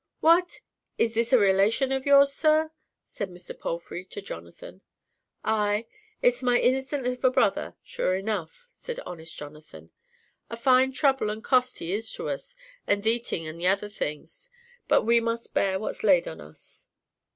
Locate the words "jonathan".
4.19-4.81, 9.37-9.91